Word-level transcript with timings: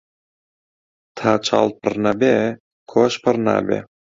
تا 1.17 1.31
چاڵ 1.45 1.67
پڕ 1.79 1.93
نەبێ 2.05 2.35
کۆش 2.91 3.13
پڕ 3.23 3.35
نابێ 3.47 3.79